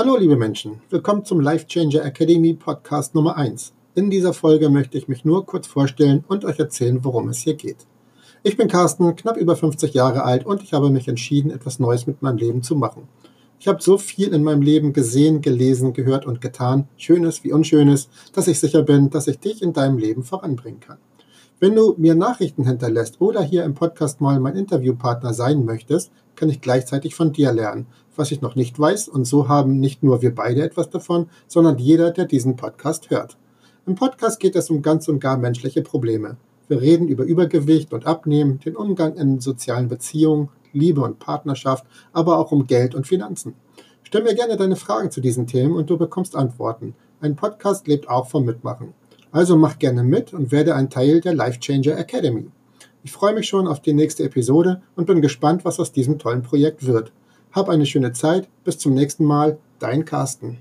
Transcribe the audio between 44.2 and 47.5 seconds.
mir gerne deine Fragen zu diesen Themen und du bekommst Antworten. Ein